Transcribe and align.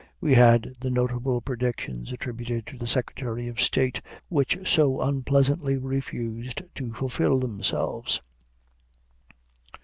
We 0.19 0.33
had 0.33 0.73
the 0.79 0.89
notable 0.89 1.41
predictions 1.41 2.11
attributed 2.11 2.65
to 2.65 2.75
the 2.75 2.87
Secretary 2.87 3.47
of 3.47 3.61
State, 3.61 4.01
which 4.29 4.67
so 4.67 4.99
unpleasantly 4.99 5.77
refused 5.77 6.63
to 6.73 6.91
fulfill 6.91 7.37
themselves. 7.37 8.19